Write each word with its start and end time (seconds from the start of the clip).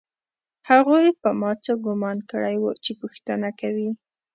هغوی 0.69 1.07
په 1.21 1.29
ما 1.39 1.51
څه 1.63 1.73
ګومان 1.85 2.17
کړی 2.31 2.55
و 2.59 2.65
چې 2.83 2.91
پوښتنه 3.01 3.49
کوي 3.59 3.89